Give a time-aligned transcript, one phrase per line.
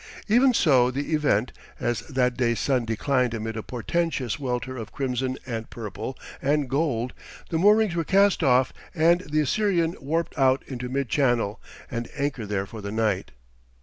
[0.27, 5.37] Even so the event: as that day's sun declined amid a portentous welter of crimson
[5.45, 7.13] and purple and gold,
[7.51, 11.61] the moorings were cast off and the Assyrian warped out into mid channel
[11.91, 13.29] and anchored there for the night.